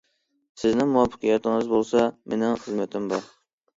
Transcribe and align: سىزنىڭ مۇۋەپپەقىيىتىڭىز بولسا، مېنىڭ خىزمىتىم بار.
سىزنىڭ 0.61 0.87
مۇۋەپپەقىيىتىڭىز 0.95 1.69
بولسا، 1.75 2.07
مېنىڭ 2.33 2.59
خىزمىتىم 2.65 3.11
بار. 3.13 3.33